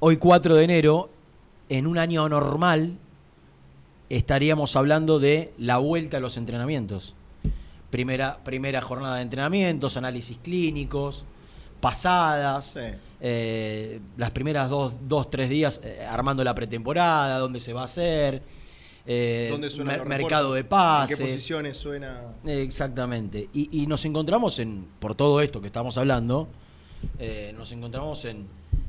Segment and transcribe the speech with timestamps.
[0.00, 1.10] hoy 4 de enero,
[1.68, 2.96] en un año normal,
[4.08, 7.14] estaríamos hablando de la vuelta a los entrenamientos.
[7.90, 11.24] Primera, primera jornada de entrenamientos, análisis clínicos,
[11.80, 12.78] pasadas,
[13.20, 17.84] eh, las primeras dos, dos tres días eh, armando la pretemporada, dónde se va a
[17.84, 18.42] hacer,
[19.06, 21.18] eh, ¿Dónde suena mer- los mercado de pases.
[21.20, 22.20] ¿En qué posiciones suena?
[22.46, 23.48] Exactamente.
[23.52, 26.48] Y, y nos encontramos en, por todo esto que estamos hablando,
[27.56, 28.46] nos encontramos en,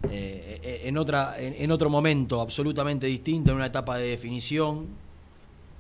[0.10, 4.88] eh, en, otra, en, en otro momento absolutamente distinto, en una etapa de definición,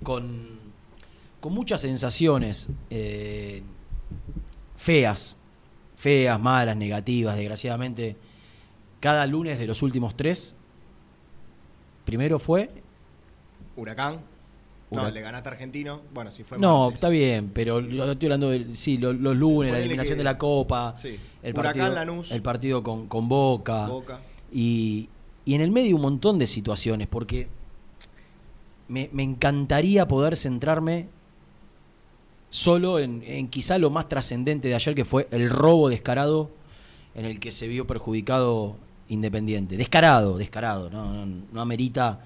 [0.03, 0.59] con,
[1.39, 3.63] con muchas sensaciones eh,
[4.75, 5.37] feas,
[5.95, 8.15] feas, malas, negativas, desgraciadamente.
[8.99, 10.55] Cada lunes de los últimos tres,
[12.05, 12.69] primero fue
[13.75, 14.30] Huracán.
[14.91, 16.01] No, le ganaste a Argentino.
[16.13, 16.95] Bueno, si fue No, martes.
[16.95, 20.23] está bien, pero lo- estoy hablando de sí, lo- los, lunes, la eliminación que- de
[20.25, 21.17] la Copa, Sí.
[21.41, 22.31] el Huracán, partido, Lanús.
[22.31, 24.19] el partido con, con Boca, Boca.
[24.51, 25.07] Y,
[25.45, 27.47] y en el medio un montón de situaciones, porque
[28.89, 31.07] me, me encantaría poder centrarme
[32.49, 36.51] solo en, en quizá lo más trascendente de ayer, que fue el robo descarado
[37.15, 38.75] en el que se vio perjudicado
[39.07, 39.75] Independiente.
[39.75, 42.21] Descarado, descarado, no, no, no amerita.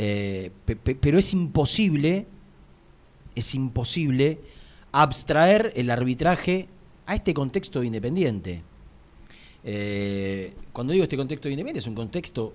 [0.00, 2.24] Eh, pe- pe- pero es imposible,
[3.34, 4.38] es imposible
[4.92, 6.68] abstraer el arbitraje
[7.06, 8.62] a este contexto de Independiente.
[9.64, 12.54] Eh, cuando digo este contexto de Independiente, es un contexto,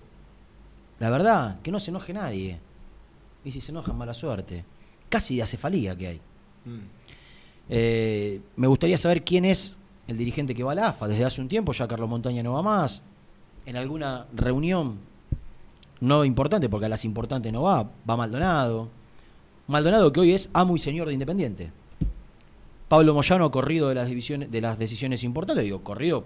[1.00, 2.60] la verdad, que no se enoje nadie.
[3.44, 4.64] Y si se enojan, mala suerte.
[5.10, 6.22] Casi de acefalía que hay.
[6.64, 6.80] Mm.
[7.70, 11.08] Eh, me gustaría saber quién es el dirigente que va a la AFA.
[11.10, 13.04] Desde hace un tiempo ya Carlos Montaña no va más.
[13.66, 14.98] En alguna reunión
[16.04, 18.90] no importante, porque a las importantes no va, va Maldonado.
[19.68, 21.72] Maldonado que hoy es amo y señor de Independiente.
[22.90, 26.26] Pablo Moyano corrido de las de las decisiones importantes, digo, corrido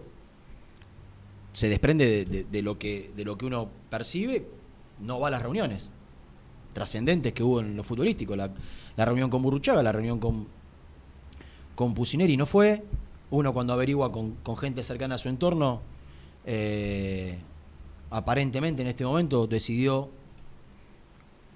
[1.53, 4.47] se desprende de, lo que de lo que uno percibe,
[4.99, 5.91] no va a las reuniones
[6.73, 8.49] trascendentes que hubo en lo futbolístico, la,
[8.95, 10.47] la reunión con Burruchaga, la reunión con,
[11.75, 11.93] con
[12.35, 12.83] no fue,
[13.29, 15.81] uno cuando averigua con, con gente cercana a su entorno,
[16.45, 17.37] eh,
[18.09, 20.09] aparentemente en este momento decidió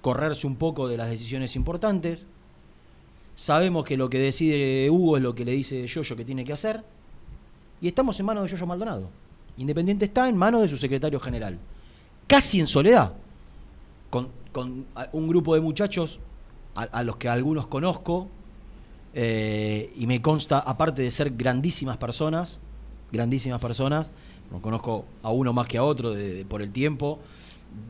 [0.02, 2.26] correrse un poco de las decisiones importantes.
[3.36, 6.54] Sabemos que lo que decide Hugo es lo que le dice Yoyo que tiene que
[6.54, 6.84] hacer.
[7.82, 9.10] Y estamos en manos de Yoyo Maldonado.
[9.58, 11.58] Independiente está en manos de su secretario general.
[12.28, 13.14] Casi en soledad.
[14.10, 16.20] Con, con un grupo de muchachos
[16.76, 18.28] a, a los que algunos conozco.
[19.14, 22.60] eh, y me consta, aparte de ser grandísimas personas,
[23.12, 24.10] grandísimas personas,
[24.52, 27.20] no conozco a uno más que a otro de- por el tiempo,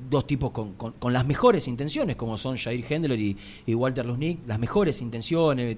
[0.09, 4.39] dos tipos con, con- las mejores intenciones, como son Jair Hendler y, y Walter Luznik,
[4.47, 5.77] las mejores intenciones,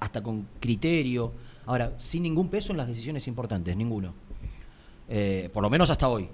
[0.00, 1.32] hasta con criterio.
[1.66, 4.12] Ahora, sin ningún peso en las decisiones importantes, ninguno.
[5.08, 6.28] Eh, por lo menos hasta hoy.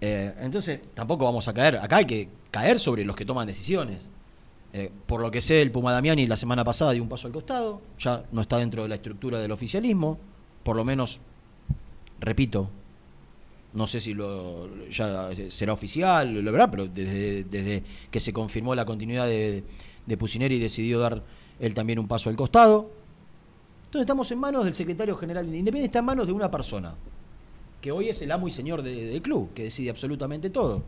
[0.00, 1.76] Eh, entonces, tampoco vamos a caer.
[1.76, 4.08] Acá hay que caer sobre los que toman decisiones.
[4.72, 7.32] Eh, por lo que sé, el Puma Damiani la semana pasada dio un paso al
[7.32, 10.18] costado, ya no está dentro de la estructura del oficialismo,
[10.62, 11.20] por lo menos,
[12.20, 12.68] repito,
[13.72, 18.74] no sé si lo, ya será oficial, lo verá, pero desde, desde que se confirmó
[18.74, 19.62] la continuidad de,
[20.06, 21.22] de Pusineri decidió dar
[21.60, 22.90] él también un paso al costado.
[23.86, 26.94] Entonces estamos en manos del secretario general de Independiente, está en manos de una persona,
[27.80, 30.82] que hoy es el amo y señor de- del club, que decide absolutamente todo.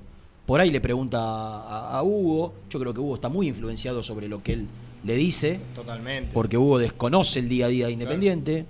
[0.46, 4.28] Por ahí le pregunta a, a Hugo, yo creo que Hugo está muy influenciado sobre
[4.28, 4.66] lo que él
[5.04, 6.30] le dice, Totalmente.
[6.34, 8.66] porque Hugo desconoce el día a día de Independiente.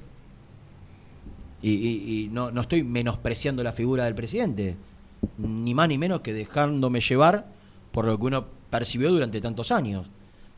[1.63, 4.75] Y, y- y no, no estoy menospreciando la figura del presidente,
[5.39, 7.47] ni más ni menos que dejándome llevar
[7.93, 10.07] por lo que uno percibió durante tantos años.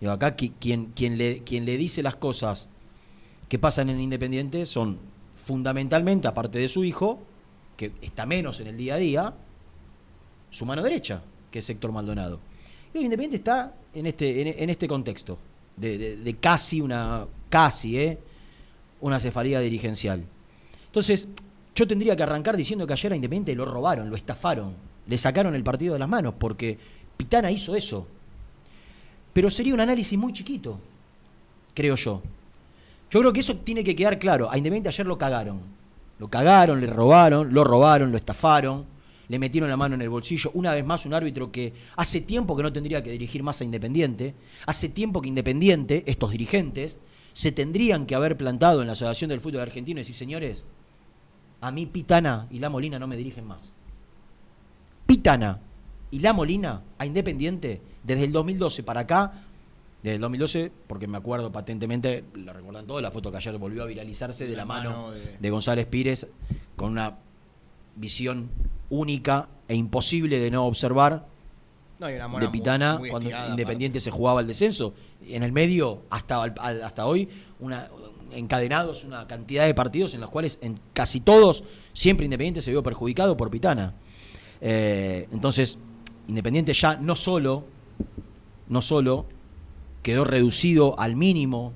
[0.01, 2.69] Digo, acá qui- quien, quien, le, quien le dice las cosas
[3.49, 4.99] que pasan en Independiente son
[5.45, 7.21] fundamentalmente, aparte de su hijo,
[7.77, 9.35] que está menos en el día a día,
[10.51, 12.41] su mano derecha, que es Héctor Maldonado.
[12.95, 15.37] Y Independiente está en este, en, en este contexto,
[15.77, 18.19] de, de- de casi una, casi, ¿eh?
[19.01, 20.25] una cefalía dirigencial.
[20.95, 21.27] Entonces,
[21.75, 24.75] yo tendría que arrancar diciendo que ayer a Independiente lo robaron, lo estafaron,
[25.09, 26.79] le sacaron el partido de las manos, porque
[27.17, 28.07] Pitana hizo eso.
[29.33, 30.79] Pero sería un análisis muy chiquito,
[31.75, 32.23] creo yo.
[33.11, 34.49] Yo creo que eso tiene que quedar claro.
[34.49, 35.63] A Independiente ayer lo cagaron.
[36.21, 38.85] Lo cagaron, le robaron, lo robaron, lo estafaron,
[39.27, 40.53] le metieron la mano en el bolsillo.
[40.55, 43.65] Una vez más, un árbitro que hace tiempo que no tendría que dirigir más a
[43.65, 44.37] Independiente.
[44.65, 47.01] Hace tiempo que Independiente, estos dirigentes,
[47.33, 50.69] se tendrían que haber plantado en la Asociación del Fútbol Argentino y decir, señores,
[51.67, 53.73] a mí Pitana y La Molina no me dirigen más.
[55.07, 55.61] Pitana
[56.11, 59.33] y La Molina a Independiente, desde el 2012 para acá,
[60.03, 63.83] desde el 2012, porque me acuerdo patentemente, lo recuerdan todos, la foto que ayer volvió
[63.83, 66.27] a viralizarse de la, La mano, mano de- de González Pires,
[66.77, 67.17] con una
[67.97, 68.51] visión
[68.91, 71.27] única e imposible de no observar
[71.99, 74.93] No, y una de Pitana muy cuando Independiente se jugaba el descenso.
[75.27, 77.27] En el medio, hasta, hasta hoy,
[77.61, 77.89] una,
[78.35, 82.83] encadenados una cantidad de partidos en los cuales en casi todos siempre Independiente se vio
[82.83, 83.95] perjudicado por Pitana.
[84.61, 85.79] Eh, entonces,
[86.29, 87.65] Independiente ya no solo,
[88.69, 89.27] no solo
[90.03, 91.73] quedó reducido al mínimo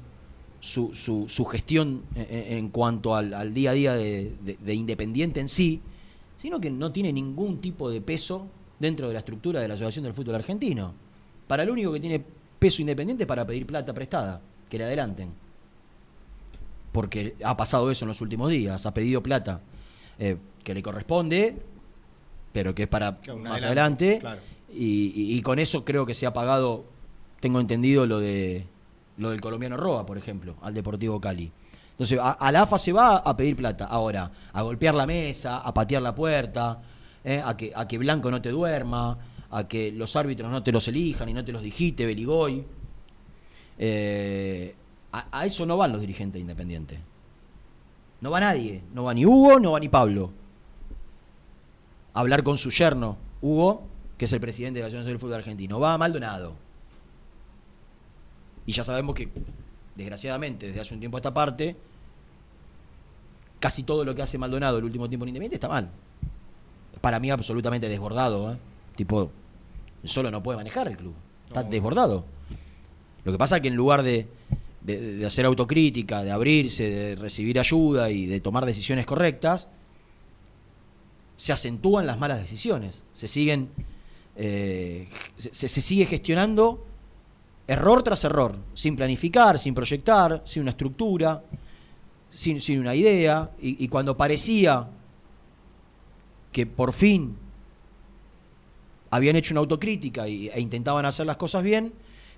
[0.60, 5.48] su, su- gestión en, en cuanto al, día a día de, de- de Independiente en
[5.48, 5.80] sí,
[6.36, 8.46] sino que no tiene ningún tipo de peso
[8.78, 10.92] dentro de la estructura de la Asociación del Fútbol Argentino.
[11.46, 12.22] Para lo único que tiene
[12.58, 15.30] peso Independiente para pedir plata prestada, que le adelanten.
[16.92, 19.60] Porque ha pasado eso en los últimos días, ha pedido plata
[20.18, 21.56] eh, que le corresponde,
[22.52, 24.18] pero que es para Claro, más adelante.
[24.20, 24.40] claro.
[24.72, 26.84] Y, y- y con eso creo que se ha pagado,
[27.40, 28.64] tengo entendido lo de
[29.16, 31.50] lo del colombiano Roa, por ejemplo, al Deportivo Cali.
[31.90, 33.86] Entonces, a, a la AFA se va a pedir plata.
[33.86, 36.80] Ahora, a golpear la mesa, a patear la puerta,
[37.24, 39.18] eh, a, que, a que Blanco no te duerma,
[39.50, 42.64] a que los árbitros no te los elijan y no te los dijiste, Beligoy.
[43.78, 44.74] Eh,
[45.12, 46.98] a, a eso no van los dirigentes independientes.
[48.20, 48.82] No va nadie.
[48.92, 50.30] No va ni Hugo, no va ni Pablo.
[52.14, 53.82] A hablar con su yerno, Hugo,
[54.16, 55.78] que es el presidente de la Asociación del Fútbol Argentino.
[55.78, 56.54] Va a Maldonado.
[58.66, 59.28] Y ya sabemos que,
[59.94, 61.76] desgraciadamente, desde hace un tiempo a esta parte,
[63.60, 65.88] casi todo lo que hace Maldonado el último tiempo en Independiente está mal.
[67.00, 68.52] Para mí absolutamente desbordado.
[68.52, 68.56] ¿eh?
[68.96, 69.30] Tipo,
[70.04, 71.14] solo no puede manejar el club.
[71.46, 71.70] Está No.
[71.70, 72.24] desbordado.
[73.24, 74.26] Lo que pasa es que en lugar de,
[74.96, 79.68] de- hacer autocrítica, de abrirse, de recibir ayuda y de tomar decisiones correctas,
[81.36, 83.04] se acentúan las malas decisiones.
[83.14, 83.68] Se siguen.
[84.36, 86.84] eh, se, sigue gestionando
[87.66, 91.42] error tras error, sin planificar, sin proyectar, sin una estructura,
[92.30, 93.50] sin, sin una idea.
[93.60, 94.88] Y, cuando parecía
[96.50, 97.36] que por fin
[99.10, 101.92] habían hecho una autocrítica e intentaban hacer las cosas bien,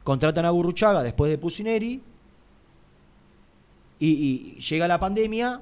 [0.05, 2.00] contratan a Burruchaga después de Pusineri
[4.00, 4.08] y,
[4.56, 5.61] y llega la pandemia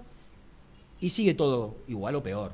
[1.01, 2.53] y sigue todo igual o peor.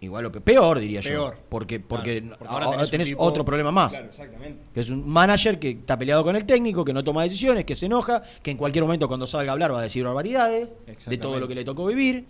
[0.00, 1.34] Igual o peor, peor diría Peor.
[1.34, 1.40] yo.
[1.48, 3.92] Porque, porque, Claro, porque ahora ahora tenés, tenés un tipo- otro problema más.
[3.94, 4.62] Claro, exactamente.
[4.72, 7.74] Que es un manager que está peleado con el técnico, que no toma decisiones, que
[7.74, 10.70] se enoja, que en cualquier momento cuando salga a hablar va a decir barbaridades
[11.06, 12.26] de todo lo que le tocó vivir.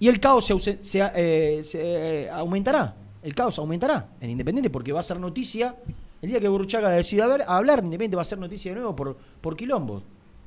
[0.00, 1.78] Y el caos se, ausen- se, eh, se,
[2.24, 2.94] eh, aumentará.
[3.22, 5.74] El caos aumentará en Independiente porque va a ser noticia.
[6.22, 9.56] El día que Burruchaga decida hablar, Independiente va a ser noticia de nuevo por, por
[9.56, 10.02] quilombo.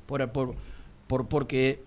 [0.06, 0.54] Por, por,
[1.06, 1.82] por- porque,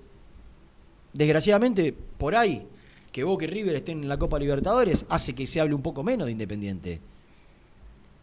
[1.14, 2.66] desgraciadamente, por ahí,
[3.12, 6.04] que Boca y River estén en la Copa Libertadores hace que se hable un poco
[6.04, 7.00] menos de Independiente.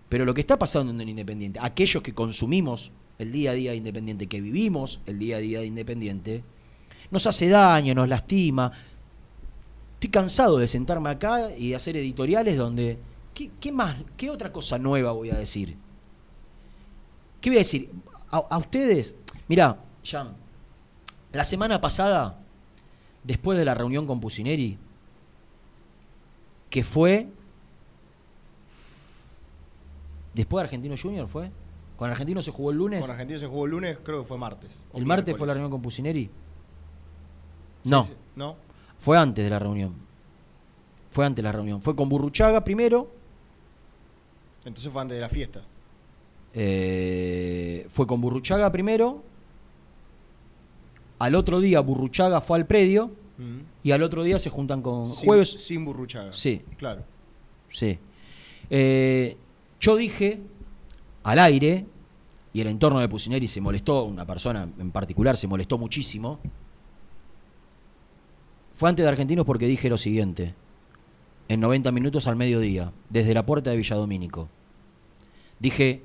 [0.09, 3.79] Pero lo que está pasando en Independiente, aquellos que consumimos el día a día de
[3.79, 6.45] Independiente, que vivimos el día a día de Independiente,
[7.11, 8.73] nos hace daño, nos lastima.
[9.95, 12.99] Estoy cansado de sentarme acá y de hacer editoriales donde.
[13.35, 13.97] ¿Qué, más?
[14.17, 15.75] ¿Qué otra cosa nueva voy a decir?
[17.41, 17.91] ¿Qué voy a decir?
[18.31, 19.17] A, a ustedes.
[19.49, 20.35] Mirá, Jan,
[21.33, 22.39] la semana pasada,
[23.25, 24.79] después de la reunión con Pusineri,
[26.71, 27.29] que fue
[30.35, 31.51] Después de Argentino Junior fue.
[31.99, 33.03] Con Argentino se jugó el lunes.
[33.03, 34.83] Con Argentino se jugó el lunes, creo que fue martes.
[34.95, 36.25] ¿El martes fue la reunión con Pusineri?
[37.85, 38.13] Sí, No, sí.
[38.35, 38.57] ¿No?
[38.99, 39.93] fue antes de la reunión.
[41.11, 41.83] Fue antes de la reunión.
[41.83, 43.11] Fue con Burruchaga primero.
[44.65, 45.61] Entonces fue antes de la fiesta.
[46.55, 49.23] eh, fue con Burruchaga primero.
[51.23, 53.13] Al otro día Burruchaga fue al predio.
[53.39, 53.59] Mm.
[53.85, 55.51] Y al otro día se juntan con Sin- jueves.
[55.51, 56.33] Sin burruchaga.
[56.33, 56.63] Sí.
[56.77, 57.05] Claro.
[57.71, 57.97] Sí.
[58.69, 59.37] Eh,
[59.81, 60.41] yo dije
[61.23, 61.87] al aire,
[62.53, 66.41] y el entorno de Pusineri se molestó, una persona en particular se molestó muchísimo.
[68.75, 70.57] Fue antes de Argentinos porque dije lo siguiente,
[71.47, 74.49] en 90 minutos al mediodía, desde la puerta de Villadomínico.
[75.61, 76.03] Dije,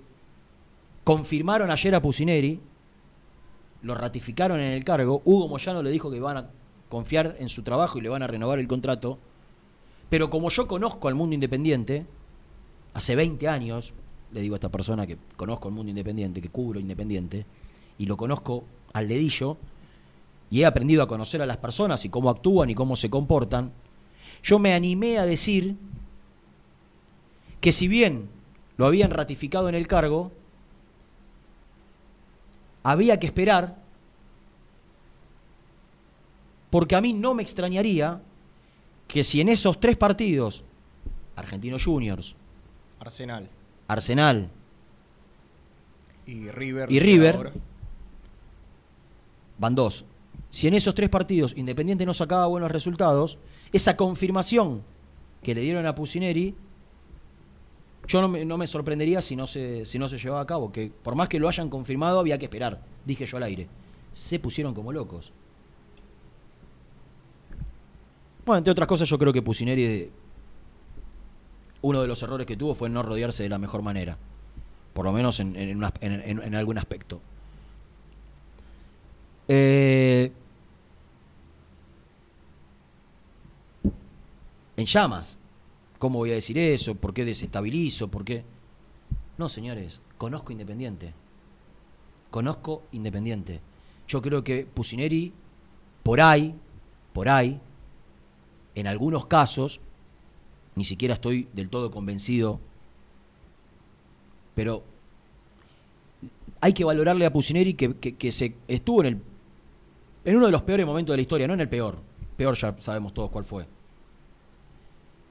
[1.04, 2.60] confirmaron ayer a Pusineri,
[3.82, 6.50] lo ratificaron en el cargo, Hugo Moyano le dijo que van a
[6.90, 9.18] confiar en su trabajo y le van a renovar el contrato,
[10.10, 12.06] pero como yo conozco al mundo independiente,
[12.94, 13.94] hace 20 años,
[14.32, 17.46] le digo a esta persona que conozco el mundo independiente, que cubro independiente,
[17.98, 19.58] y lo conozco al dedillo,
[20.50, 23.72] y he aprendido a conocer a las personas y cómo actúan y cómo se comportan,
[24.44, 25.76] yo me animé a decir
[27.60, 28.30] que si bien
[28.78, 30.32] lo habían ratificado en el cargo,
[32.92, 33.76] había que esperar,
[36.70, 38.22] porque a mí no me extrañaría
[39.10, 40.64] que si en esos tres partidos,
[41.36, 42.34] Argentinos Juniors,
[43.02, 43.50] Arsenal
[43.90, 44.48] Arsenal
[46.26, 46.90] y River.
[46.90, 47.36] Y River.
[47.36, 47.52] ahora.
[49.58, 50.06] van dos.
[50.50, 53.38] Si en esos tres partidos Independiente no sacaba buenos resultados,
[53.74, 54.82] esa confirmación
[55.44, 56.56] que le dieron a Pusineri,
[58.08, 60.72] yo no me, no me sorprendería si no, se, si no se llevaba a cabo,
[60.72, 63.68] que por más que lo hayan confirmado había que esperar, dije yo al aire.
[64.12, 65.32] Se pusieron como locos.
[68.46, 70.10] Bueno, entre otras cosas yo creo que Pusineri,
[71.82, 74.18] uno de los errores que tuvo fue no rodearse de la mejor manera,
[74.94, 77.20] por lo menos en, en, en algún aspecto.
[79.50, 80.32] Eh,
[84.78, 85.38] en llamas.
[86.00, 86.96] ¿Cómo voy a decir eso?
[86.96, 88.08] ¿Por qué desestabilizo?
[88.08, 88.44] ¿Por qué?
[89.38, 91.14] No, señores, conozco Independiente.
[92.30, 93.62] Conozco Independiente.
[94.08, 95.34] Yo creo que Pusineri,
[96.04, 96.54] por ahí,
[97.14, 97.60] por ahí,
[98.76, 99.80] en algunos casos,
[100.76, 102.60] ni siquiera estoy del todo convencido,
[104.56, 104.84] pero
[106.62, 109.22] hay que valorarle a Pusineri que, que- que se estuvo en el
[110.26, 111.98] en uno de los peores momentos de la historia, no en el peor.
[112.36, 113.66] Peor ya sabemos todos cuál fue.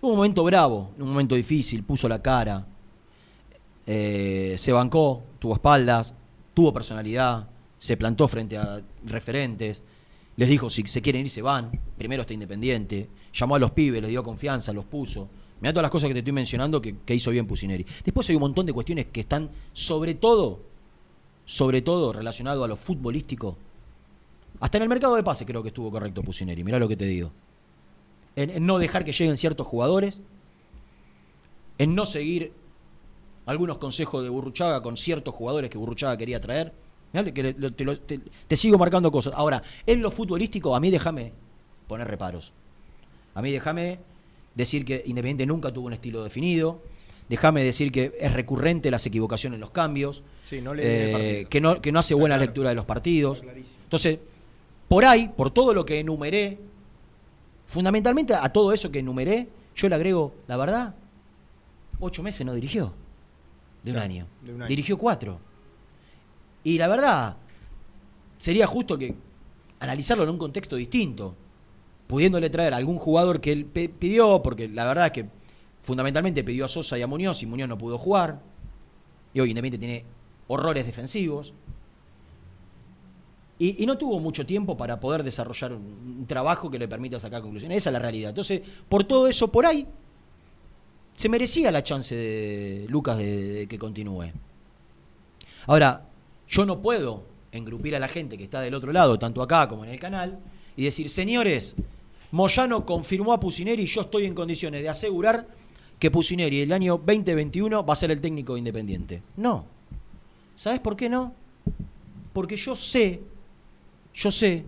[0.06, 2.64] Tuvo un momento bravo, un momento difícil, puso la cara,
[3.84, 6.14] eh, se bancó, tuvo espaldas,
[6.54, 9.82] tuvo personalidad, se plantó frente a referentes,
[10.36, 14.00] les dijo si se quieren ir se van, primero está independiente, llamó a los pibes,
[14.00, 15.28] les dio confianza, los puso.
[15.60, 17.84] Mirá todas las cosas que te estoy mencionando que, que hizo bien Pusineri.
[18.04, 20.60] Después hay un montón de cuestiones que están sobre todo,
[21.46, 23.56] sobre todo relacionado a lo futbolístico.
[24.60, 27.06] Hasta en el mercado de pase creo que estuvo correcto Pusineri, mirá lo que te
[27.06, 27.32] digo
[28.36, 30.20] en, en no dejar que lleguen ciertos jugadores,
[31.78, 32.52] en no seguir
[33.46, 36.72] algunos consejos de Burruchaga con ciertos jugadores que Burruchaga quería traer.
[37.12, 39.32] Que le- te, lo- te- te sigo marcando cosas.
[39.36, 41.32] Ahora, en lo futbolístico, a mí déjame
[41.88, 42.52] poner reparos.
[43.34, 43.98] A mí déjame
[44.54, 46.82] decir que Independiente nunca tuvo un estilo definido.
[47.28, 50.22] Déjame decir que es recurrente las equivocaciones en los cambios.
[50.44, 52.46] Sí, no el eh, que, no, que no hace Está buena claro.
[52.48, 53.42] lectura de los partidos.
[53.84, 54.18] Entonces,
[54.88, 56.58] por ahí, por todo lo que enumeré,
[57.66, 60.94] fundamentalmente a todo eso que enumeré, yo le agrego, la verdad,
[62.00, 62.92] ocho meses no dirigió.
[63.82, 64.26] De un, año.
[64.42, 64.68] de un año.
[64.68, 65.38] Dirigió cuatro.
[66.64, 67.36] Y la verdad,
[68.38, 69.14] sería justo que
[69.78, 71.36] analizarlo en un contexto distinto,
[72.06, 75.26] pudiéndole traer a algún jugador que él pidió, porque la verdad es que
[75.82, 78.40] fundamentalmente pidió a Sosa y a Muñoz y Muñoz no pudo jugar.
[79.32, 80.04] Y hoy Independiente tiene
[80.48, 81.52] horrores defensivos.
[83.58, 87.78] Y, no tuvo mucho tiempo para poder desarrollar un, trabajo que le permita sacar conclusiones.
[87.78, 88.30] Esa es la realidad.
[88.30, 89.86] Entonces, por todo eso, por ahí,
[91.14, 94.26] se merecía la chance de Lucas de, de que continúe.
[95.66, 96.06] Ahora,
[96.48, 99.84] yo no puedo engrupir a la gente que está del otro lado, tanto acá como
[99.84, 100.38] en el canal,
[100.76, 101.74] y decir, señores,
[102.30, 105.46] Moyano confirmó a Pusineri y yo estoy en condiciones de asegurar
[105.98, 109.22] que Pusineri el año 2021 va a ser el técnico independiente.
[109.36, 109.64] No.
[110.54, 111.32] ¿Sabes por qué no?
[112.32, 113.20] Porque yo sé,
[114.16, 114.64] yo sé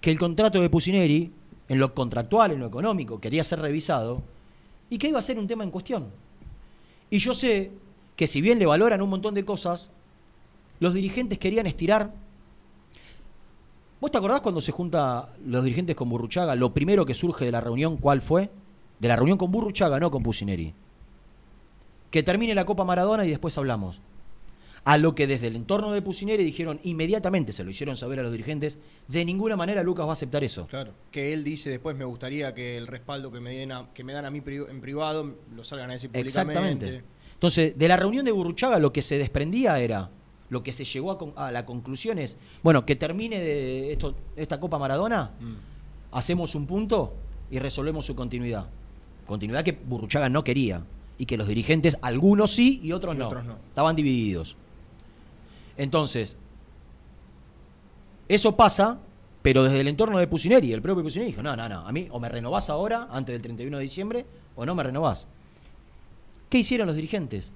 [0.00, 1.32] que el contrato de Pusineri,
[1.68, 4.22] en lo contractual, en lo económico, quería ser revisado
[4.88, 6.06] y que iba a ser un tema en cuestión.
[7.10, 7.72] Y yo sé
[8.14, 9.90] que si bien le valoran un montón de cosas,
[10.78, 12.14] los dirigentes querían estirar.
[14.00, 16.54] ¿Vos te acordás cuando se junta los dirigentes con Burruchaga?
[16.54, 18.50] Lo primero que surge de la reunión, ¿cuál fue?
[19.00, 20.72] De la reunión con Burruchaga, no con Pusineri.
[22.12, 24.00] Que termine la Copa Maradona y después hablamos.
[24.88, 28.22] A lo que desde el entorno de Pusineri dijeron inmediatamente, se lo hicieron saber a
[28.22, 28.78] los dirigentes,
[29.08, 30.68] de ninguna manera Lucas va a aceptar eso.
[30.68, 30.92] Claro.
[31.10, 34.12] Que él dice después, me gustaría que el respaldo que me, den a- que me
[34.12, 36.52] dan a mí pri- en privado lo salgan a decir públicamente.
[36.86, 37.04] Exactamente.
[37.34, 40.08] Entonces, de la reunión de Burruchaga lo que se desprendía era,
[40.50, 44.14] lo que se llegó a, con- a la conclusión es, bueno, que termine de esto,
[44.36, 45.54] esta Copa Maradona, Mm.
[46.12, 47.12] hacemos un punto
[47.50, 48.66] y resolvemos su continuidad.
[49.26, 50.84] Continuidad que Burruchaga no quería
[51.18, 53.26] y que los dirigentes, algunos sí y otros, Y no.
[53.26, 53.56] otros no.
[53.68, 54.54] Estaban divididos.
[55.76, 56.36] Entonces,
[58.28, 58.98] eso pasa,
[59.42, 62.08] pero desde el entorno de Pusineri, el propio Pusineri dijo, no, no, no, a mí
[62.10, 65.28] o me renovás ahora, antes del 31 de diciembre, o no me renovás.
[66.48, 67.52] ¿Qué hicieron los dirigentes?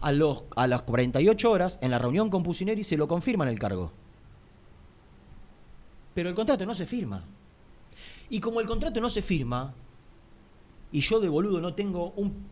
[0.00, 3.58] A, los, a las 48 horas, en la reunión con Pusineri, se lo confirman el
[3.58, 3.92] cargo.
[6.14, 7.24] Pero el contrato no se firma.
[8.30, 9.72] Y como el contrato no se firma,
[10.92, 12.46] y yo de boludo no tengo un...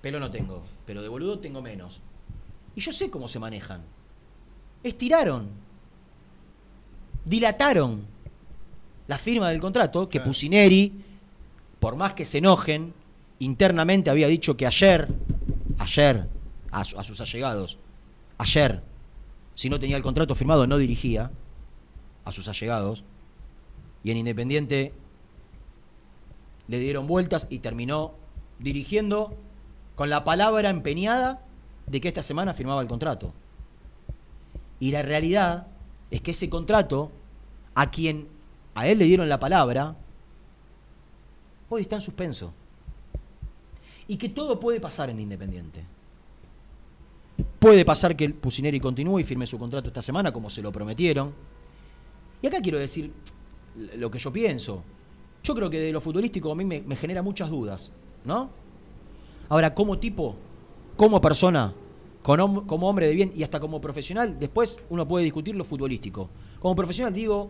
[0.00, 2.00] pelo no tengo, pero de boludo tengo menos.
[2.80, 3.82] Y yo sé cómo se manejan.
[4.82, 5.50] Estiraron.
[7.26, 8.06] Dilataron
[9.06, 10.30] la firma del contrato que Claro.
[10.30, 10.90] Pusineri,
[11.78, 12.94] por más que se enojen,
[13.38, 15.08] internamente había dicho que ayer,
[15.78, 16.26] ayer,
[16.70, 17.76] a, su- a sus allegados,
[18.38, 18.82] ayer,
[19.54, 21.30] si no tenía el contrato firmado no dirigía
[22.24, 23.04] a sus allegados.
[24.02, 24.94] Y en Independiente
[26.66, 28.14] le dieron vueltas y terminó
[28.58, 29.36] dirigiendo
[29.96, 31.42] con la palabra empeñada
[31.90, 33.32] de que esta semana firmaba el contrato.
[34.78, 35.66] Y la realidad
[36.10, 37.10] es que ese contrato,
[37.74, 38.28] a quien
[38.74, 39.96] a él le dieron la palabra,
[41.68, 42.52] hoy está en suspenso.
[44.06, 45.84] y que todo puede pasar en Independiente.
[47.60, 50.72] Puede pasar que el Pusineri continúe y firme su contrato esta semana, como se lo
[50.72, 51.32] prometieron.
[52.42, 53.12] Y acá quiero decir
[53.96, 54.82] lo que yo pienso.
[55.44, 57.92] Yo creo que de lo futbolístico a mí me, me genera muchas dudas,
[58.24, 58.50] ¿no?
[59.48, 60.36] Ahora, como tipo,
[61.00, 61.72] como persona,
[62.22, 66.28] como hombre de bien y hasta como profesional, después uno puede discutir lo futbolístico.
[66.58, 67.48] Como profesional digo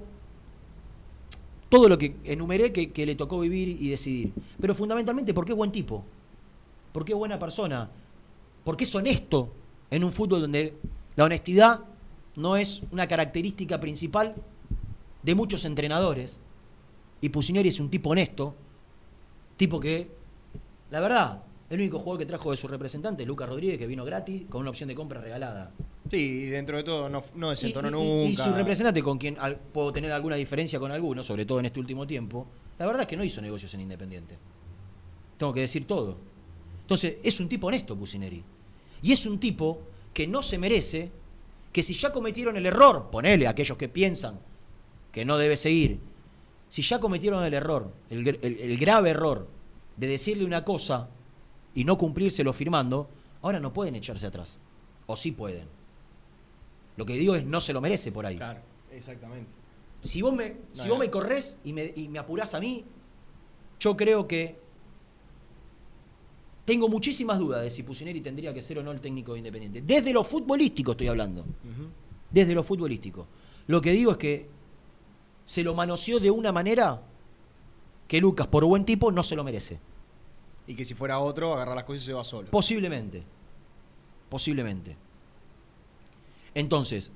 [1.68, 4.32] todo lo que enumeré que, le tocó vivir y decidir.
[4.60, 6.04] Pero fundamentalmente porque es buen tipo,
[6.92, 7.90] porque es buena persona,
[8.62, 9.48] porque es honesto
[9.90, 10.76] en un fútbol donde
[11.16, 11.80] la honestidad
[12.36, 14.36] no es una característica principal
[15.24, 16.38] de muchos entrenadores.
[17.20, 18.54] Y Pusineri es un tipo honesto,
[19.56, 20.08] tipo que,
[20.92, 24.04] la verdad, el único jugador que trajo de su representante es Lucas Rodríguez, que vino
[24.04, 25.70] gratis con una opción de compra regalada.
[26.10, 28.28] Sí, dentro de todo no, no desentonó nunca.
[28.28, 29.36] Y, su representante, con quien
[29.72, 33.08] puedo tener alguna diferencia con alguno, sobre todo en este último tiempo, la verdad es
[33.08, 34.36] que no hizo negocios en Independiente.
[35.38, 36.18] Tengo que decir todo.
[36.80, 38.42] Entonces, es un tipo honesto, Pusineri.
[39.02, 39.80] Y es un tipo
[40.12, 41.12] que no se merece
[41.72, 44.40] que si ya cometieron el error, ponele a aquellos que piensan
[45.12, 46.00] que no debe seguir,
[46.68, 49.46] si ya cometieron el error, el grave error
[49.96, 51.08] de decirle una cosa
[51.74, 53.08] y no cumplírselo firmando,
[53.42, 54.58] ahora no pueden echarse atrás.
[55.06, 55.66] O sí pueden.
[56.96, 58.36] Lo que digo es no se lo merece por ahí.
[58.36, 58.60] Claro,
[58.92, 59.50] exactamente.
[60.00, 62.84] Si vos me, si vos me corres y me, y me apurás a mí,
[63.78, 64.58] yo creo que
[66.64, 69.82] tengo muchísimas dudas de si Pusineri tendría que ser o no el técnico independiente.
[69.82, 71.44] Desde lo futbolístico estoy hablando.
[72.30, 73.26] Desde lo futbolístico.
[73.66, 74.48] Lo que digo es que
[75.46, 77.02] se lo manoseó de una manera
[78.06, 79.78] que Lucas, por buen tipo, no se lo merece
[80.70, 82.48] y que si fuera otro, agarrar las cosas y se va solo.
[82.48, 83.24] Posiblemente.
[84.28, 84.96] Posiblemente.
[86.54, 87.10] Entonces,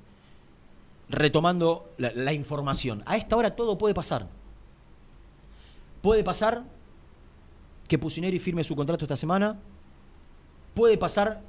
[1.07, 4.27] retomando la, información, a esta hora todo puede pasar.
[6.01, 6.63] Puede pasar
[7.87, 9.57] que Pusineri firme su contrato esta semana.
[10.73, 11.41] Puede pasar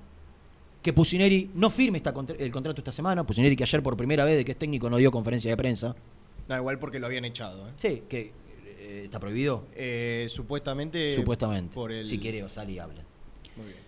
[0.83, 2.01] que Pusineri no firme
[2.38, 3.25] el contrato esta semana.
[3.27, 5.97] Pusineri que ayer por primera vez de que es técnico no dio conferencia de prensa.
[6.47, 7.69] Da igual porque lo habían echado.
[7.69, 7.73] ¿eh?
[7.77, 8.33] Sí, que
[8.87, 9.64] eh, ¿Está prohibido?
[9.75, 11.16] Eh, supuestamente.
[11.16, 12.05] Supuestamente.
[12.05, 13.03] Si quiere, sale y habla.
[13.57, 13.79] Muy bien.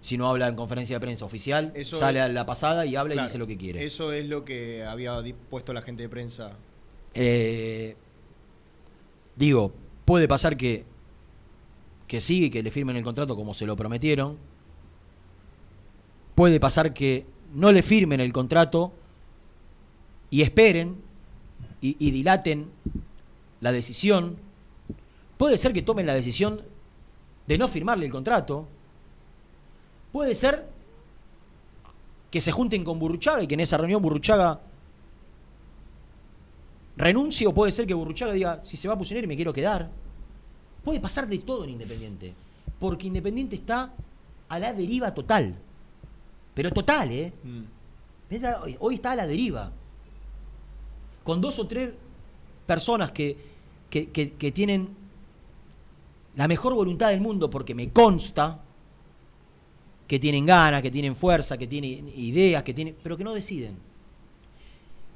[0.00, 3.22] Si no habla en conferencia de prensa oficial, sale a la pasada y habla y
[3.22, 3.84] dice lo que quiere.
[3.84, 5.16] Eso es lo que había
[5.48, 6.56] puesto la gente de prensa.
[7.14, 7.94] Eh,
[9.36, 9.72] digo,
[10.04, 10.84] puede pasar que,
[12.08, 14.38] que y que le firmen el contrato como se lo prometieron.
[16.34, 18.92] Puede pasar que no le firmen el contrato
[20.30, 20.96] y esperen
[21.80, 22.70] y dilaten
[23.62, 24.36] la decisión.
[25.38, 26.60] Puede ser que tomen la decisión
[27.46, 28.68] de no firmarle el contrato.
[30.12, 30.68] Puede ser
[32.30, 34.60] que se junten con Burruchaga y que en esa reunión Burruchaga
[36.96, 39.88] renuncie o puede ser que Burruchaga diga, si se va a y me quiero quedar.
[40.84, 42.34] Puede pasar de todo en Independiente,
[42.78, 43.92] porque Independiente está
[44.48, 45.54] a la deriva total.
[46.54, 47.32] Pero total, ¿eh?
[47.44, 47.62] Mm.
[48.80, 49.70] Hoy está a la deriva.
[51.22, 51.92] Con dos o tres
[52.66, 53.51] personas que
[53.92, 54.88] que, tienen
[56.34, 58.62] la mejor voluntad del mundo porque me consta
[60.08, 63.76] que tienen ganas, que tienen fuerza, que tienen ideas, que tienen, pero que no deciden.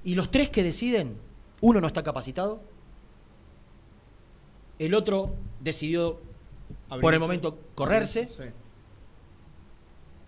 [0.05, 1.17] Y los tres que deciden,
[1.63, 2.61] uno no está capacitado,
[4.79, 6.21] el otro decidió
[7.01, 8.29] por el momento correrse,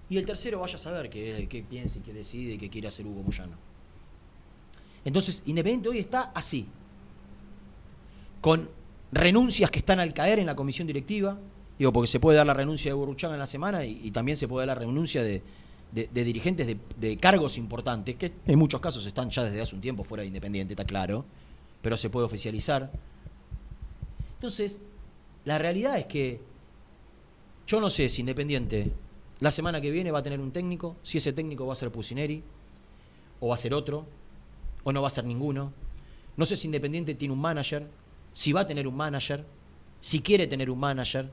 [0.08, 2.88] y el tercero vaya a saber qué, qué piensa y qué decide y qué quiere
[2.88, 3.58] hacer Hugo Moyano.
[5.04, 6.66] Entonces, Independiente hoy está así
[8.48, 8.66] con
[9.12, 11.36] renuncias que están al caer en la comisión directiva,
[11.78, 14.48] digo, porque se puede dar la renuncia de Burruchaga en la semana y, también se
[14.48, 15.42] puede dar la renuncia de,
[15.92, 20.22] dirigentes de, cargos importantes, que en muchos casos están ya desde hace un tiempo fuera
[20.22, 21.26] de Independiente, está claro,
[21.82, 22.90] pero se puede oficializar.
[24.36, 24.80] Entonces,
[25.44, 26.40] la realidad es que
[27.66, 28.90] yo no sé si Independiente
[29.40, 31.90] la semana que viene va a tener un técnico, si ese técnico va a ser
[31.90, 32.42] Pusineri,
[33.40, 34.06] o va a ser otro,
[34.84, 35.70] o no va a ser ninguno.
[36.38, 37.86] No sé si Independiente tiene un manager,
[38.32, 39.44] si va a tener un manager,
[40.00, 41.30] si quiere tener un manager,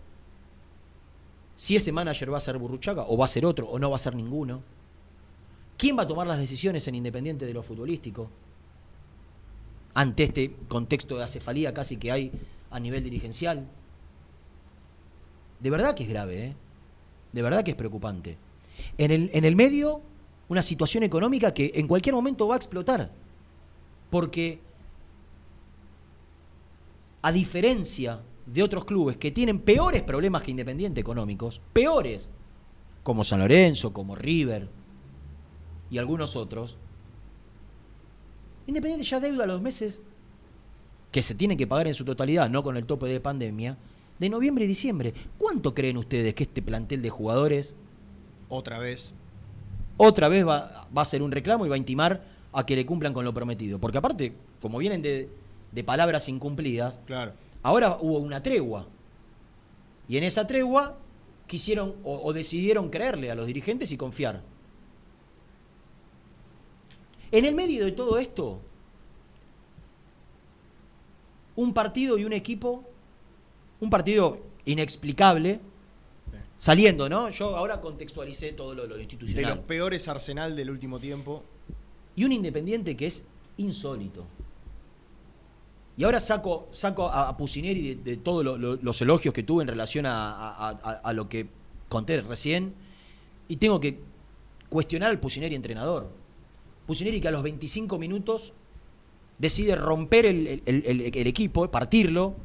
[1.55, 3.95] si ese manager va a ser Burruchaga o va a ser otro o no va
[3.95, 4.62] a ser ninguno.
[5.77, 8.29] ¿Quién va a tomar las decisiones en Independiente de lo futbolístico?
[9.93, 12.31] Ante este contexto de acefalía casi que hay
[12.71, 13.65] a nivel dirigencial.
[15.60, 16.55] De verdad que es grave, ¿eh?
[17.31, 18.38] De verdad que es preocupante.
[18.97, 20.01] En el, en el medio,
[20.47, 23.12] una situación económica que en cualquier momento va a explotar.
[24.10, 24.60] Porque
[27.25, 32.29] a diferencia de otros clubes que tienen peores problemas que Independiente económicos, peores,
[33.01, 34.69] como San Lorenzo, como River
[35.89, 36.77] y algunos otros,
[38.67, 40.03] Independiente ya deuda a los meses
[41.11, 43.75] que se tienen que pagar en su totalidad, no con el tope de pandemia,
[44.19, 45.11] de noviembre y diciembre.
[45.39, 47.73] ¿Cuánto creen ustedes que este plantel de jugadores
[48.49, 49.15] Otra vez.
[49.97, 52.85] otra vez va, va a hacer un reclamo y va a intimar a que le
[52.85, 53.79] cumplan con lo prometido?
[53.79, 55.27] Porque aparte, como vienen de,
[55.75, 57.33] de palabras incumplidas, Claro.
[57.61, 58.88] ahora hubo una tregua.
[60.07, 60.97] Y en esa tregua
[61.47, 64.41] quisieron o, o decidieron creerle a los dirigentes y confiar.
[67.31, 68.59] En el medio de todo esto,
[71.55, 72.83] un partido y un equipo,
[73.79, 75.59] un partido inexplicable,
[76.57, 77.29] saliendo, ¿no?
[77.29, 79.49] Yo ahora contextualicé todo lo, lo De institucional.
[79.57, 81.43] los peores Arsenal del último tiempo.
[82.15, 83.25] Y un independiente que es
[83.57, 84.25] insólito.
[85.97, 89.62] Y ahora saco, saco a, a Pusineri de, todos lo- lo- los elogios que tuve
[89.63, 91.47] en relación a, lo que
[91.89, 92.73] conté recién.
[93.47, 93.99] Y tengo que
[94.69, 96.10] cuestionar al Pusineri entrenador.
[96.86, 98.51] Pusineri que a los 25 minutos
[99.38, 100.62] decide romper el,
[101.27, 102.36] equipo, partirlo.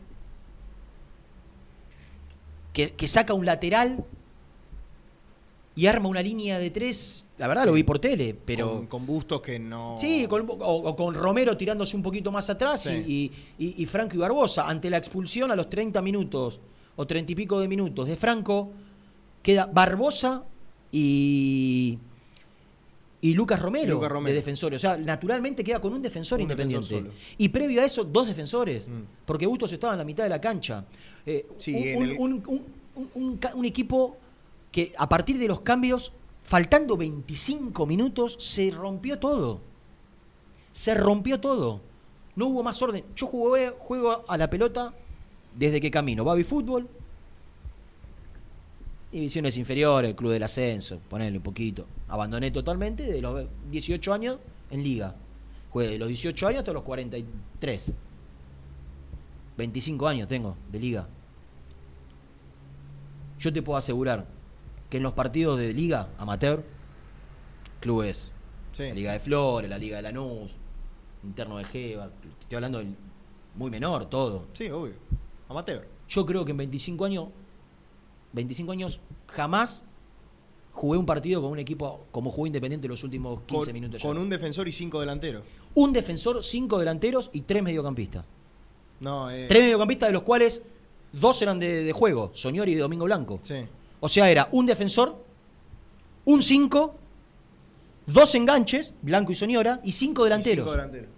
[2.72, 4.04] Que saca un lateral
[5.76, 7.26] y arma una línea de tres.
[7.38, 8.70] La verdad lo vi por tele, pero.
[8.78, 9.96] Con, con bustos que no.
[9.98, 12.92] Sí, con- o, o con Romero tirándose un poquito más atrás Sí.
[13.58, 14.68] y, y- y Franco y Barbosa.
[14.68, 16.60] Ante la expulsión a los 30 minutos
[16.96, 18.70] o 30 y pico de minutos de Franco,
[19.42, 20.42] queda Barbosa
[20.92, 21.98] y,
[23.22, 24.32] y Lucas Romero, Lucas Romero.
[24.34, 24.76] de defensores.
[24.76, 26.94] O sea, naturalmente queda con un defensor Un independiente.
[26.94, 28.88] defensor y previo a eso, dos defensores.
[28.88, 29.02] Mm.
[29.24, 30.84] Porque Bustos estaba en la mitad de la cancha.
[31.24, 34.16] Eh, Sí, el- un equipo
[34.72, 36.12] que a partir de los cambios,
[36.44, 39.60] faltando 25 minutos, se rompió todo.
[40.72, 41.80] Se rompió todo.
[42.36, 43.04] No hubo más orden.
[43.16, 44.94] Yo jugué, juego a la pelota
[45.56, 46.24] desde que camino.
[46.24, 46.88] Baby Fútbol,
[49.10, 51.86] divisiones inferiores, club del ascenso, ponerle un poquito.
[52.08, 54.38] Abandoné totalmente de los 18 años
[54.70, 55.14] en liga.
[55.70, 57.92] Jugué de los 18 años hasta los 43.
[59.56, 61.08] 25 años tengo de liga.
[63.38, 64.26] Yo te puedo asegurar
[64.90, 66.62] que en los partidos de liga amateur,
[67.80, 68.32] clubes,
[68.72, 68.84] Sí.
[68.88, 70.52] la Liga de Flores, la Liga de Lanús,
[71.24, 72.94] interno de Jeva, estoy hablando del
[73.56, 74.46] muy menor, todo.
[74.52, 74.94] Sí, obvio.
[75.48, 75.86] Amateur.
[76.08, 77.28] Yo creo que en 25 años,
[78.32, 79.84] 25 años jamás
[80.72, 84.02] jugué un partido con un equipo como jugó Independiente los últimos 15 Con, minutos.
[84.02, 84.22] con ya.
[84.22, 85.42] un defensor y cinco delanteros.
[85.74, 88.24] Un defensor, cinco delanteros y tres mediocampistas.
[89.00, 89.46] No, eh.
[89.48, 90.62] Tres mediocampistas de los cuales
[91.12, 93.40] dos eran de, de juego, Soñori y Domingo Blanco.
[93.42, 93.64] Sí.
[94.00, 95.22] O sea, era un defensor,
[96.24, 96.94] un 5,
[98.06, 100.58] dos enganches, Blanco y Soñora, y cinco delanteros.
[100.64, 101.08] Y cinco delanteros.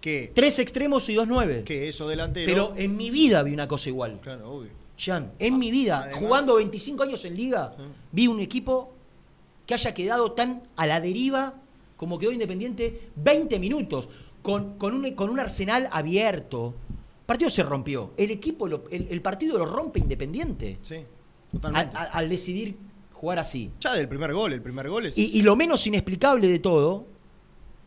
[0.00, 1.62] Que, Tres extremos y dos nueve.
[1.64, 2.46] que eso delantero.
[2.46, 4.18] Pero en mi vida vi una cosa igual.
[4.20, 4.70] Claro, obvio.
[4.98, 7.82] Jan, en mi vida, Además- jugando 25 años en liga, Sí.
[8.12, 8.92] vi un equipo
[9.66, 11.54] que haya quedado tan a la deriva
[11.96, 14.08] como quedó Independiente 20 minutos,
[14.42, 16.74] con, con, un, con un arsenal abierto.
[17.20, 18.10] El partido se rompió.
[18.16, 20.96] El equipo, lo- el, el partido lo rompe Independiente Sí,
[21.54, 21.96] al, totalmente.
[21.96, 22.76] al- al decidir
[23.12, 23.70] jugar así.
[23.80, 25.16] ya del primer gol, el primer gol es.
[25.18, 27.06] Y, y lo menos inexplicable de todo,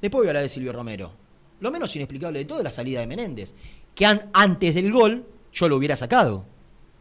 [0.01, 1.11] después voy a hablar de Silvio Romero,
[1.59, 3.53] lo menos inexplicable de todo es la salida de Menéndez,
[3.93, 6.45] que an- antes del gol yo lo hubiera sacado.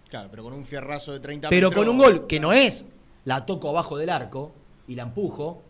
[0.08, 1.84] Claro, pero con un fierrazo de 30 Pero metros.
[1.84, 2.86] con un gol que no es
[3.24, 4.52] la toco abajo del arco
[4.86, 5.62] y la empujo,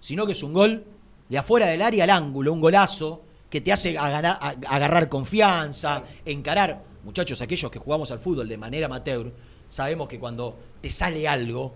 [0.00, 0.84] sino que es un gol
[1.28, 6.82] de afuera del área al ángulo, un golazo que te hace agarrar, agarrar confianza, encarar.
[7.04, 9.30] Muchachos, aquellos que jugamos al fútbol de manera amateur,
[9.72, 11.72] sabemos que cuando te sale algo,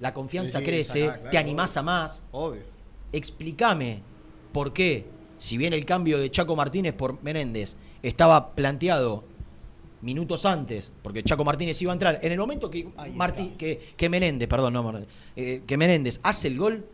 [0.00, 1.80] la confianza Sí, crece, claro, te animás obvio.
[1.80, 2.22] a más.
[2.30, 2.62] obvio.
[3.10, 4.00] Explícame
[4.52, 5.06] por qué,
[5.38, 9.24] si bien el cambio de Chaco Martínez por Menéndez estaba planteado
[10.02, 14.08] minutos antes, porque Chaco Martínez iba a entrar, en el momento que, Martí- que, que
[14.10, 15.00] Menéndez, perdón, no,
[15.34, 16.86] eh, que Menéndez hace el gol,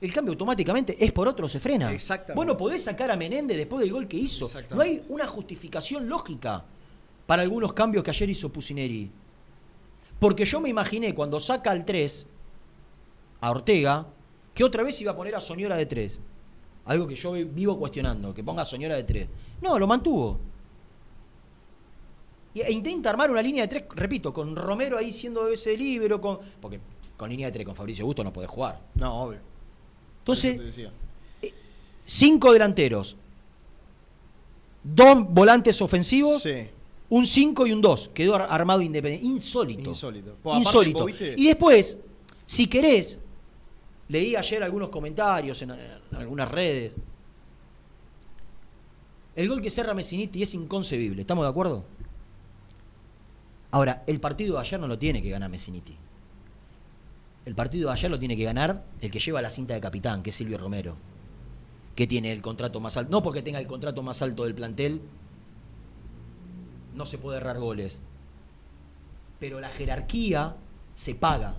[0.00, 1.92] el cambio automáticamente es por otro, se frena.
[1.92, 2.34] Exactamente.
[2.34, 4.50] Bueno, podés sacar a Menéndez después del gol que hizo.
[4.74, 6.64] No hay una justificación lógica
[7.26, 9.10] para algunos cambios que ayer hizo Pusineri.
[10.18, 12.26] Porque yo me imaginé cuando saca al 3
[13.40, 14.06] a Ortega,
[14.54, 16.18] que otra vez iba a poner a Soñora de 3.
[16.86, 19.28] Algo que yo vivo cuestionando, que ponga a Soñora de 3.
[19.60, 20.38] No, lo mantuvo.
[22.54, 26.38] E intenta armar una línea de 3, repito, con Romero ahí siendo ese libero, con,
[26.60, 26.80] porque
[27.16, 28.80] con línea de 3 con Fabricio Gusto no podés jugar.
[28.94, 29.38] No, obvio.
[30.20, 30.90] Entonces, decía.
[32.04, 33.16] cinco delanteros,
[34.82, 36.68] dos volantes ofensivos, Sí,
[37.10, 38.10] un 5 y un 2.
[38.14, 39.26] Quedó ar- armado independiente.
[39.26, 39.88] Insólito.
[39.88, 40.36] insólito.
[40.40, 41.06] Aparte, Insólito.
[41.08, 41.98] Y después,
[42.44, 43.20] si querés,
[44.08, 46.96] leí ayer algunos comentarios en, en algunas redes.
[49.36, 51.84] El gol que cerra Messiniti es inconcebible, ¿estamos de acuerdo?
[53.70, 55.94] Ahora, el partido de ayer no lo tiene que ganar Messiniti.
[57.44, 60.22] El partido de ayer lo tiene que ganar el que lleva la cinta de capitán,
[60.22, 60.96] que es Silvio Romero.
[61.94, 63.10] Que tiene el contrato más alto.
[63.10, 65.00] No porque tenga el contrato más alto del plantel,
[66.98, 68.02] no se puede errar goles.
[69.40, 70.56] pero la jerarquía
[70.94, 71.54] se paga.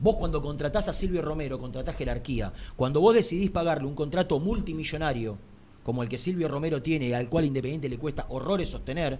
[0.00, 2.52] Vos cuando contratás a Silvio Romero, contratás jerarquía.
[2.76, 5.38] Cuando vos decidís pagarle un contrato multimillonario,
[5.82, 9.18] como el que Silvio Romero tiene y al cual Independiente le cuesta horrores sostener,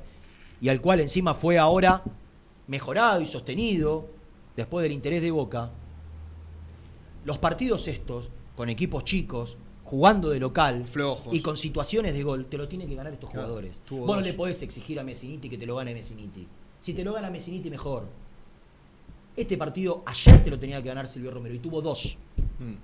[0.60, 2.02] y al cual encima fue ahora
[2.66, 4.08] mejorado y sostenido
[4.56, 5.70] después del interés de Boca,
[7.24, 9.56] los partidos estos, con equipos chicos,
[9.86, 11.32] jugando de local Flojos.
[11.32, 13.80] y con situaciones de gol, te lo tienen que ganar estos Claro, jugadores.
[13.88, 16.46] Vos no le podés exigir a Messiniti que te lo gane Messiniti.
[16.80, 18.04] Si te lo gana Messiniti, mejor.
[19.36, 22.18] Este partido ayer te lo tenía que ganar Silvio Romero y tuvo dos.
[22.58, 22.74] Mm.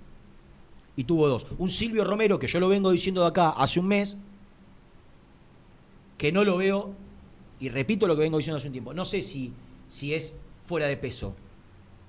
[0.97, 1.47] Y tuvo dos.
[1.59, 4.17] Un Silvio Romero, que yo lo vengo diciendo de acá hace un mes,
[6.19, 6.93] que no lo veo,
[7.59, 9.53] y repito lo que vengo diciendo hace un tiempo, no sé si,
[9.89, 10.37] si es
[10.67, 11.35] fuera de peso.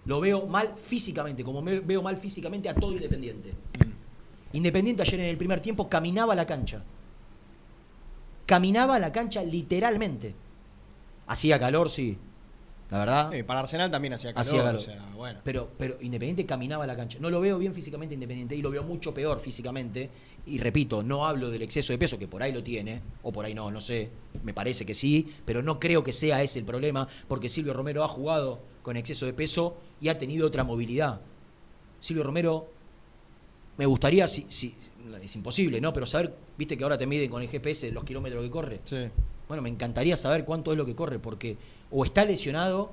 [0.06, 3.54] Lo veo mal físicamente, como me veo mal físicamente a todo Independiente.
[4.54, 6.84] Independiente ayer en el primer tiempo caminaba a la cancha.
[8.46, 10.36] Caminaba a la cancha literalmente.
[11.28, 12.18] Hacía calor, sí.
[12.92, 13.34] La verdad.
[13.34, 14.80] Eh, para Arsenal también hacía calor, Hacía calor.
[14.80, 15.40] o sea, bueno.
[15.44, 17.18] Pero, pero Independiente caminaba a la cancha.
[17.20, 20.10] No lo veo bien físicamente Independiente y lo veo mucho peor físicamente.
[20.46, 23.46] Y repito, no hablo del exceso de peso, que por ahí lo tiene, o por
[23.46, 24.10] ahí no, no sé.
[24.44, 28.04] Me parece que sí, pero no creo que sea ese el problema, porque Silvio Romero
[28.04, 31.22] ha jugado con exceso de peso y ha tenido otra movilidad.
[32.02, 32.68] Silvio Romero,
[33.78, 34.76] me gustaría, si, si-
[35.22, 35.92] es imposible, ¿no?
[35.94, 38.80] Pero saber, viste que ahora te miden con el GPS los kilómetros que corre.
[38.86, 38.98] Sí.
[39.48, 41.58] Bueno, me encantaría saber cuánto es lo que corre, porque
[41.92, 42.92] o está lesionado,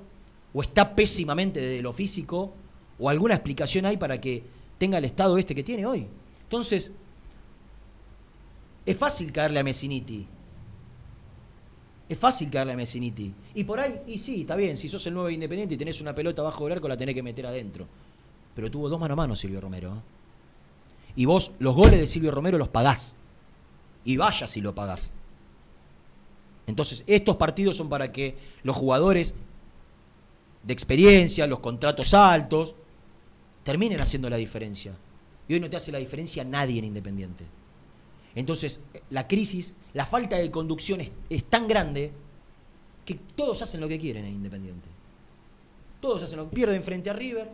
[0.53, 2.53] o está pésimamente de lo físico,
[2.99, 4.43] o alguna explicación hay para que
[4.79, 6.07] tenga el estado este que tiene hoy.
[6.43, 6.93] Entonces,
[8.85, 10.27] es fácil caerle a Messiniti.
[12.09, 13.33] Es fácil caerle a Messiniti.
[13.55, 16.15] Y por ahí, y sí, está bien, si sos el nuevo Independiente y tenés una
[16.15, 17.87] pelota bajo del arco, la tenés que meter adentro.
[18.55, 19.95] Pero tuvo dos mano a mano Silvio Romero.
[19.95, 20.20] ¿eh?
[21.17, 23.15] Y vos los goles de Silvio Romero los pagás.
[24.05, 25.11] Y vaya si lo pagás.
[26.67, 29.35] Entonces, estos partidos son para que los jugadores
[30.63, 32.75] de experiencia, los contratos altos,
[33.65, 34.93] terminen haciendo la diferencia.
[35.49, 37.45] Y hoy no te hace la diferencia nadie en Independiente.
[38.35, 42.13] Entonces, la crisis, la falta de conducción es, es tan grande
[43.05, 44.89] que todos hacen lo que quieren en Independiente.
[46.01, 47.51] Todos hacen lo que pierden frente a River,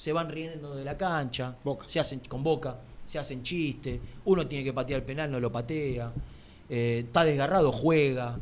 [0.00, 1.84] se van riendo de la cancha, Boca.
[1.86, 5.52] se hacen con boca, se hacen chistes, uno tiene que patear el penal, no lo
[5.52, 6.10] patea,
[6.70, 8.38] eh, está desgarrado, juega,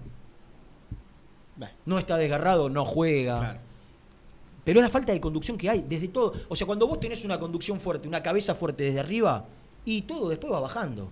[1.85, 3.41] no está desgarrado, no juega.
[3.41, 3.61] claro.
[4.65, 6.33] Pero es la falta de conducción que hay desde todo.
[6.49, 9.45] O sea, cuando vos tenés una conducción fuerte, una cabeza fuerte desde arriba,
[9.85, 11.09] y todo después va bajando.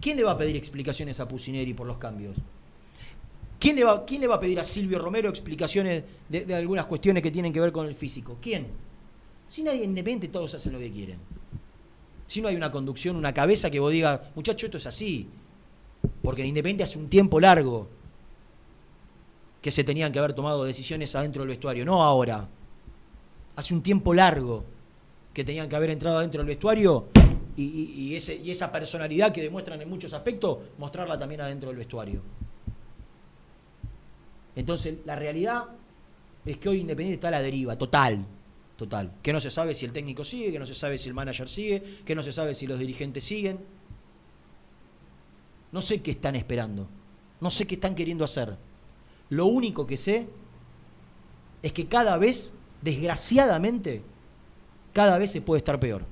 [0.00, 2.34] ¿Quién le va a pedir explicaciones a Pusineri por los cambios?
[3.58, 6.86] ¿Quién le va, quién le va a pedir a Silvio Romero explicaciones de, de algunas
[6.86, 8.38] cuestiones que tienen que ver con el físico?
[8.40, 8.87] ¿Quién?
[9.48, 11.18] Si nadie independiente, todos hacen lo que quieren.
[12.26, 15.28] Si no hay una conducción, una cabeza que vos digas, muchacho, esto es así.
[16.22, 17.88] Porque en Independiente hace un tiempo largo
[19.62, 22.46] que se tenían que haber tomado decisiones adentro del vestuario, no ahora.
[23.56, 24.64] Hace un tiempo largo
[25.32, 27.06] que tenían que haber entrado adentro del vestuario
[27.56, 32.20] y, y esa personalidad que demuestran en muchos aspectos, mostrarla también adentro del vestuario.
[34.54, 35.64] Entonces, la realidad
[36.44, 38.24] es que hoy Independiente está a la deriva, total,
[38.78, 39.12] total.
[39.22, 41.48] Que no se sabe si el técnico sigue, que no se sabe si el manager
[41.48, 43.58] sigue, que no se sabe si los dirigentes siguen.
[45.72, 46.88] No sé qué están esperando,
[47.40, 48.56] no sé qué están queriendo hacer.
[49.30, 50.28] Lo único que sé
[51.62, 54.02] es que cada vez, desgraciadamente,
[54.94, 56.06] cada vez se puede estar peor.